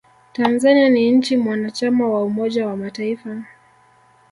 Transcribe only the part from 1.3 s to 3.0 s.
mwanachama wa umoja wa